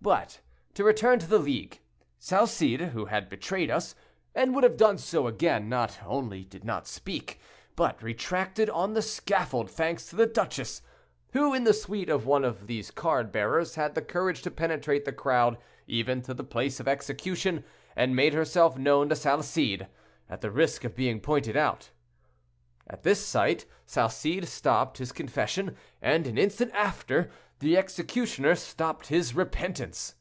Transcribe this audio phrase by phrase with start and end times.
[0.00, 0.40] But
[0.74, 1.80] to return to the League.
[2.20, 3.94] Salcede, who had betrayed us,
[4.34, 7.40] and would have done so again, not only did not speak,
[7.76, 10.80] but retracted on the scaffold—thanks to the duchess,
[11.32, 15.04] who, in the suite of one of these card bearers, had the courage to penetrate
[15.04, 15.58] the crowd
[15.88, 17.62] even to the place of execution,
[17.96, 19.88] and made herself known to Salcede,
[20.30, 21.90] at the risk of being pointed out.
[22.86, 27.30] At this sight Salcede stopped his confession, and an instant after,
[27.60, 30.14] the executioner stopped his repentance.